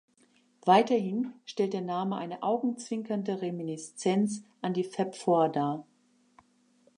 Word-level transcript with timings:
Weiterhin 0.65 1.31
stellt 1.45 1.73
der 1.73 1.81
Name 1.81 2.17
eine 2.17 2.41
augenzwinkernde 2.41 3.43
Reminiszenz 3.43 4.43
an 4.59 4.73
die 4.73 4.83
Fab 4.83 5.15
Four 5.15 5.49
dar. 5.49 5.85